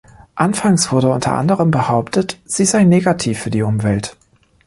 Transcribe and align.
Anfangs 0.33 0.91
wurde 0.91 1.11
unter 1.11 1.33
anderem 1.33 1.69
behauptet, 1.69 2.39
sie 2.43 2.65
sei 2.65 2.85
negativ 2.85 3.37
für 3.39 3.51
die 3.51 3.61
Umwelt. 3.61 4.17